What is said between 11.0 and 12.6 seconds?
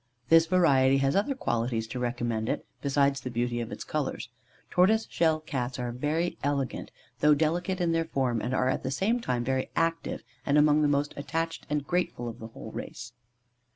attached and grateful of the